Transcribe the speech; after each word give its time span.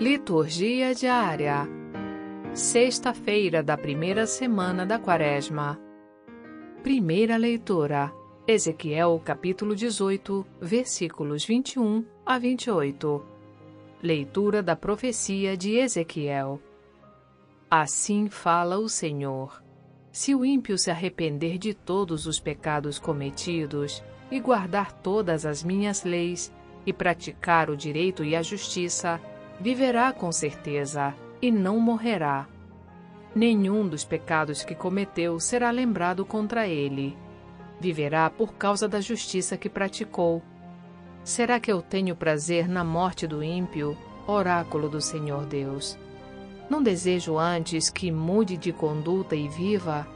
Liturgia 0.00 0.94
diária. 0.94 1.68
Sexta-feira 2.54 3.62
da 3.62 3.76
primeira 3.76 4.26
semana 4.26 4.86
da 4.86 4.98
Quaresma. 4.98 5.78
Primeira 6.82 7.36
leitura. 7.36 8.10
Ezequiel, 8.46 9.20
capítulo 9.22 9.76
18, 9.76 10.46
versículos 10.58 11.44
21 11.44 12.02
a 12.24 12.38
28. 12.38 13.22
Leitura 14.02 14.62
da 14.62 14.74
profecia 14.74 15.54
de 15.54 15.76
Ezequiel. 15.76 16.58
Assim 17.70 18.30
fala 18.30 18.78
o 18.78 18.88
Senhor. 18.88 19.62
Se 20.10 20.34
o 20.34 20.46
ímpio 20.46 20.78
se 20.78 20.90
arrepender 20.90 21.58
de 21.58 21.74
todos 21.74 22.24
os 22.24 22.40
pecados 22.40 22.98
cometidos 22.98 24.02
e 24.30 24.40
guardar 24.40 24.92
todas 24.92 25.44
as 25.44 25.62
minhas 25.62 26.04
leis 26.04 26.50
e 26.86 26.92
praticar 26.94 27.68
o 27.68 27.76
direito 27.76 28.24
e 28.24 28.34
a 28.34 28.40
justiça, 28.40 29.20
viverá 29.60 30.12
com 30.12 30.32
certeza 30.32 31.14
e 31.40 31.50
não 31.50 31.78
morrerá. 31.78 32.46
Nenhum 33.34 33.86
dos 33.86 34.04
pecados 34.04 34.64
que 34.64 34.74
cometeu 34.74 35.38
será 35.38 35.70
lembrado 35.70 36.24
contra 36.24 36.66
ele. 36.66 37.16
Viverá 37.78 38.28
por 38.28 38.54
causa 38.54 38.88
da 38.88 39.00
justiça 39.00 39.56
que 39.56 39.68
praticou. 39.68 40.42
Será 41.22 41.60
que 41.60 41.70
eu 41.70 41.82
tenho 41.82 42.16
prazer 42.16 42.68
na 42.68 42.82
morte 42.82 43.26
do 43.26 43.42
ímpio, 43.42 43.96
oráculo 44.26 44.88
do 44.88 45.00
Senhor 45.00 45.44
Deus? 45.46 45.98
Não 46.68 46.82
desejo 46.82 47.38
antes 47.38 47.90
que 47.90 48.10
mude 48.10 48.56
de 48.56 48.72
conduta 48.72 49.36
e 49.36 49.48
viva? 49.48 50.06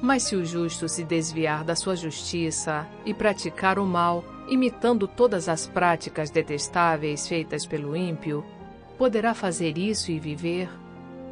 Mas 0.00 0.24
se 0.24 0.34
o 0.34 0.44
justo 0.44 0.88
se 0.88 1.04
desviar 1.04 1.62
da 1.62 1.76
sua 1.76 1.94
justiça 1.94 2.88
e 3.04 3.14
praticar 3.14 3.78
o 3.78 3.86
mal, 3.86 4.24
imitando 4.48 5.06
todas 5.06 5.48
as 5.48 5.66
práticas 5.66 6.30
detestáveis 6.30 7.28
feitas 7.28 7.64
pelo 7.64 7.96
ímpio, 7.96 8.44
poderá 8.92 9.34
fazer 9.34 9.76
isso 9.78 10.10
e 10.10 10.18
viver? 10.18 10.68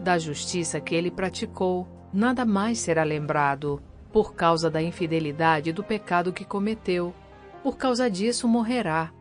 Da 0.00 0.18
justiça 0.18 0.80
que 0.80 0.94
ele 0.94 1.10
praticou, 1.10 1.86
nada 2.12 2.44
mais 2.44 2.78
será 2.78 3.02
lembrado, 3.02 3.82
por 4.12 4.34
causa 4.34 4.70
da 4.70 4.82
infidelidade 4.82 5.72
do 5.72 5.84
pecado 5.84 6.32
que 6.32 6.44
cometeu. 6.44 7.14
Por 7.62 7.76
causa 7.76 8.10
disso 8.10 8.48
morrerá. 8.48 9.12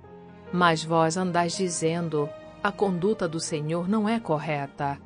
Mas 0.51 0.83
vós 0.83 1.17
andais 1.17 1.55
dizendo: 1.55 2.29
a 2.63 2.71
conduta 2.71 3.27
do 3.27 3.39
Senhor 3.39 3.87
não 3.87 4.07
é 4.07 4.19
correta. 4.19 4.97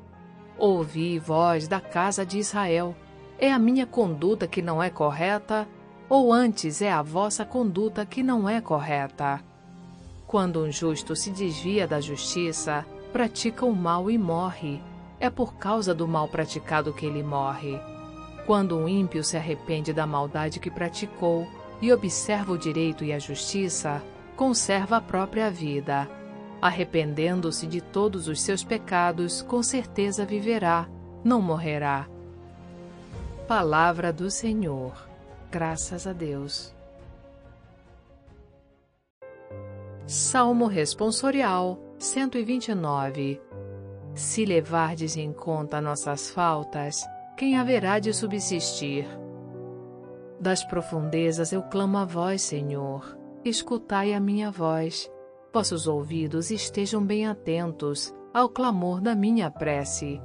Ouvi, 0.56 1.18
vós 1.18 1.68
da 1.68 1.80
casa 1.80 2.24
de 2.24 2.38
Israel: 2.38 2.94
é 3.38 3.52
a 3.52 3.58
minha 3.58 3.86
conduta 3.86 4.46
que 4.46 4.62
não 4.62 4.82
é 4.82 4.88
correta? 4.88 5.68
Ou 6.08 6.32
antes 6.32 6.80
é 6.80 6.92
a 6.92 7.02
vossa 7.02 7.44
conduta 7.44 8.06
que 8.06 8.22
não 8.22 8.48
é 8.48 8.60
correta? 8.60 9.40
Quando 10.26 10.62
um 10.62 10.70
justo 10.70 11.16
se 11.16 11.30
desvia 11.30 11.86
da 11.86 12.00
justiça, 12.00 12.86
pratica 13.14 13.64
o 13.64 13.72
mal 13.72 14.10
e 14.10 14.18
morre. 14.18 14.82
É 15.20 15.30
por 15.30 15.54
causa 15.54 15.94
do 15.94 16.08
mal 16.08 16.26
praticado 16.26 16.92
que 16.92 17.06
ele 17.06 17.22
morre. 17.22 17.78
Quando 18.44 18.76
um 18.76 18.88
ímpio 18.88 19.22
se 19.22 19.36
arrepende 19.36 19.92
da 19.92 20.04
maldade 20.04 20.58
que 20.58 20.68
praticou 20.68 21.46
e 21.80 21.92
observa 21.92 22.50
o 22.50 22.58
direito 22.58 23.04
e 23.04 23.12
a 23.12 23.18
justiça, 23.20 24.02
conserva 24.34 24.96
a 24.96 25.00
própria 25.00 25.48
vida. 25.48 26.10
Arrependendo-se 26.60 27.68
de 27.68 27.80
todos 27.80 28.26
os 28.26 28.42
seus 28.42 28.64
pecados, 28.64 29.42
com 29.42 29.62
certeza 29.62 30.26
viverá, 30.26 30.88
não 31.22 31.40
morrerá. 31.40 32.08
Palavra 33.46 34.12
do 34.12 34.28
Senhor. 34.28 34.92
Graças 35.52 36.04
a 36.04 36.12
Deus. 36.12 36.74
Salmo 40.04 40.66
Responsorial 40.66 41.83
129 41.98 43.40
Se 44.14 44.44
levardes 44.44 45.16
em 45.16 45.32
conta 45.32 45.80
nossas 45.80 46.30
faltas, 46.30 47.04
quem 47.36 47.56
haverá 47.56 47.98
de 47.98 48.12
subsistir? 48.12 49.06
Das 50.40 50.62
profundezas 50.64 51.52
eu 51.52 51.62
clamo 51.62 51.98
a 51.98 52.04
vós, 52.04 52.42
Senhor. 52.42 53.16
Escutai 53.44 54.12
a 54.12 54.20
minha 54.20 54.50
voz. 54.50 55.10
Vossos 55.52 55.86
ouvidos 55.86 56.50
estejam 56.50 57.04
bem 57.04 57.26
atentos 57.26 58.14
ao 58.32 58.48
clamor 58.48 59.00
da 59.00 59.14
minha 59.14 59.50
prece. 59.50 60.20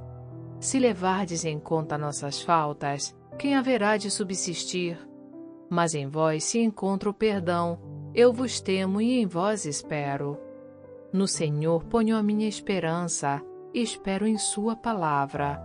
Se 0.60 0.80
levardes 0.80 1.46
em 1.46 1.60
conta 1.60 1.98
nossas 1.98 2.42
faltas, 2.42 3.16
quem 3.38 3.56
haverá 3.56 3.96
de 3.96 4.12
subsistir? 4.12 5.00
Mas 5.70 5.94
em 5.94 6.08
vós 6.08 6.44
se 6.44 6.60
encontra 6.60 7.10
o 7.10 7.14
perdão. 7.14 7.80
Eu 8.14 8.34
vos 8.34 8.60
temo 8.60 9.00
e 9.00 9.22
em 9.22 9.28
vós 9.28 9.66
espero. 9.66 10.49
No 11.12 11.28
Senhor 11.28 11.84
ponho 11.86 12.16
a 12.16 12.22
minha 12.22 12.48
esperança, 12.48 13.42
espero 13.74 14.28
em 14.28 14.38
Sua 14.38 14.76
palavra. 14.76 15.60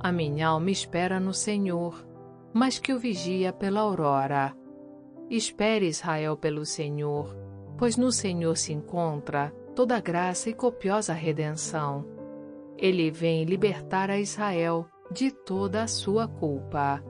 A 0.00 0.10
minha 0.10 0.48
alma 0.48 0.70
espera 0.70 1.20
no 1.20 1.34
Senhor, 1.34 2.06
mas 2.54 2.78
que 2.78 2.94
o 2.94 2.98
vigia 2.98 3.52
pela 3.52 3.80
aurora. 3.80 4.56
Espere 5.28 5.86
Israel 5.86 6.38
pelo 6.38 6.64
Senhor, 6.64 7.36
pois 7.76 7.98
no 7.98 8.10
Senhor 8.10 8.56
se 8.56 8.72
encontra 8.72 9.52
toda 9.74 10.00
graça 10.00 10.48
e 10.48 10.54
copiosa 10.54 11.12
redenção. 11.12 12.06
Ele 12.78 13.10
vem 13.10 13.44
libertar 13.44 14.10
a 14.10 14.18
Israel 14.18 14.86
de 15.12 15.30
toda 15.30 15.82
a 15.82 15.86
sua 15.86 16.26
culpa. 16.26 17.02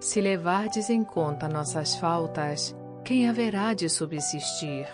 Se 0.00 0.20
levardes 0.20 0.88
em 0.88 1.04
conta 1.04 1.46
nossas 1.46 1.96
faltas, 1.96 2.74
quem 3.04 3.28
haverá 3.28 3.74
de 3.74 3.88
subsistir? 3.88 4.86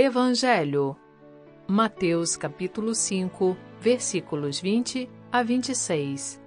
Evangelho. 0.00 0.96
Mateus 1.66 2.36
capítulo 2.36 2.94
5, 2.94 3.56
versículos 3.80 4.60
20 4.60 5.10
a 5.32 5.42
26. 5.42 6.40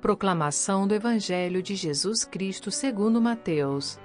Proclamação 0.00 0.84
do 0.84 0.92
Evangelho 0.92 1.62
de 1.62 1.76
Jesus 1.76 2.24
Cristo 2.24 2.72
segundo 2.72 3.20
Mateus. 3.20 3.96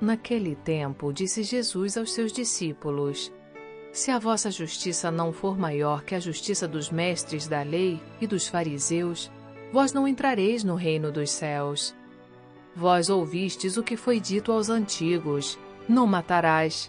Naquele 0.00 0.54
tempo, 0.54 1.12
disse 1.12 1.42
Jesus 1.42 1.96
aos 1.96 2.12
seus 2.12 2.32
discípulos: 2.32 3.32
Se 3.92 4.12
a 4.12 4.20
vossa 4.20 4.52
justiça 4.52 5.10
não 5.10 5.32
for 5.32 5.58
maior 5.58 6.04
que 6.04 6.14
a 6.14 6.20
justiça 6.20 6.68
dos 6.68 6.92
mestres 6.92 7.48
da 7.48 7.64
lei 7.64 8.00
e 8.20 8.26
dos 8.28 8.46
fariseus, 8.46 9.32
vós 9.72 9.92
não 9.92 10.06
entrareis 10.06 10.62
no 10.62 10.76
reino 10.76 11.10
dos 11.10 11.30
céus. 11.30 11.92
Vós 12.72 13.10
ouvistes 13.10 13.76
o 13.76 13.82
que 13.82 13.96
foi 13.96 14.20
dito 14.20 14.52
aos 14.52 14.70
antigos: 14.70 15.58
Não 15.88 16.06
matarás 16.06 16.88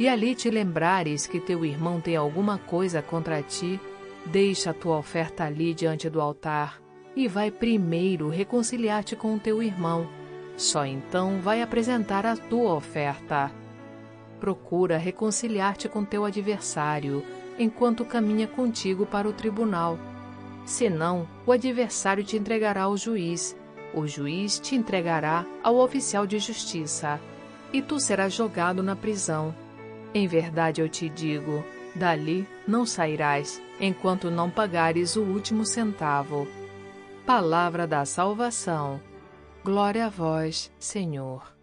e 0.00 0.08
ali 0.08 0.34
te 0.34 0.48
lembrares 0.48 1.26
que 1.26 1.38
teu 1.38 1.62
irmão 1.62 2.00
tem 2.00 2.16
alguma 2.16 2.56
coisa 2.56 3.02
contra 3.02 3.42
ti, 3.42 3.78
deixa 4.24 4.70
a 4.70 4.74
tua 4.74 4.96
oferta 4.96 5.44
ali 5.44 5.74
diante 5.74 6.08
do 6.08 6.22
altar 6.22 6.80
e 7.14 7.28
vai 7.28 7.50
primeiro 7.50 8.30
reconciliar-te 8.30 9.14
com 9.14 9.34
o 9.34 9.38
teu 9.38 9.62
irmão. 9.62 10.08
Só 10.56 10.86
então 10.86 11.38
vai 11.42 11.60
apresentar 11.60 12.24
a 12.24 12.34
tua 12.34 12.72
oferta. 12.72 13.52
Procura 14.40 14.96
reconciliar-te 14.96 15.86
com 15.86 16.02
teu 16.02 16.24
adversário 16.24 17.22
enquanto 17.58 18.02
caminha 18.02 18.46
contigo 18.46 19.04
para 19.04 19.28
o 19.28 19.34
tribunal. 19.34 19.98
Senão, 20.64 21.28
o 21.44 21.52
adversário 21.52 22.24
te 22.24 22.38
entregará 22.38 22.84
ao 22.84 22.96
juiz, 22.96 23.54
o 23.92 24.06
juiz 24.06 24.58
te 24.58 24.74
entregará 24.74 25.44
ao 25.62 25.76
oficial 25.76 26.26
de 26.26 26.38
justiça, 26.38 27.20
e 27.70 27.82
tu 27.82 28.00
serás 28.00 28.32
jogado 28.32 28.82
na 28.82 28.96
prisão. 28.96 29.54
Em 30.12 30.26
verdade 30.26 30.80
eu 30.80 30.88
te 30.88 31.08
digo: 31.08 31.64
dali 31.94 32.46
não 32.66 32.84
sairás, 32.84 33.62
enquanto 33.80 34.30
não 34.30 34.50
pagares 34.50 35.16
o 35.16 35.22
último 35.22 35.64
centavo. 35.64 36.48
Palavra 37.24 37.86
da 37.86 38.04
salvação. 38.04 39.00
Glória 39.64 40.06
a 40.06 40.08
vós, 40.08 40.72
Senhor. 40.78 41.54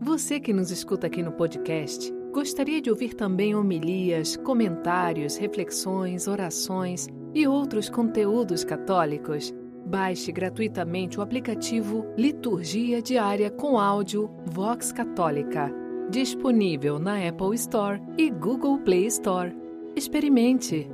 Você 0.00 0.38
que 0.38 0.52
nos 0.52 0.70
escuta 0.70 1.06
aqui 1.06 1.22
no 1.22 1.32
podcast, 1.32 2.12
gostaria 2.32 2.80
de 2.80 2.90
ouvir 2.90 3.14
também 3.14 3.54
homilias, 3.54 4.36
comentários, 4.36 5.36
reflexões, 5.36 6.28
orações 6.28 7.08
e 7.34 7.46
outros 7.46 7.88
conteúdos 7.88 8.62
católicos? 8.64 9.52
Baixe 9.86 10.32
gratuitamente 10.32 11.18
o 11.18 11.22
aplicativo 11.22 12.04
Liturgia 12.16 13.00
Diária 13.00 13.50
com 13.50 13.78
áudio 13.78 14.28
Vox 14.44 14.90
Católica 14.90 15.72
Disponível 16.08 17.00
na 17.00 17.16
Apple 17.28 17.54
Store 17.56 18.00
e 18.16 18.30
Google 18.30 18.78
Play 18.78 19.06
Store. 19.06 19.52
Experimente! 19.96 20.88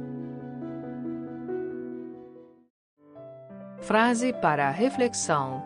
Frase 3.78 4.32
para 4.32 4.70
reflexão: 4.70 5.62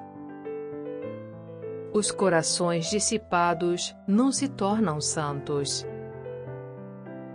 Os 1.93 2.11
corações 2.11 2.91
dissipados 2.91 3.95
não 4.07 4.33
se 4.33 4.49
tornam 4.49 5.01
santos. 5.01 5.87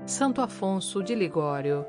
Santo 0.05 0.41
Afonso 0.41 1.01
de 1.01 1.15
Ligório 1.15 1.85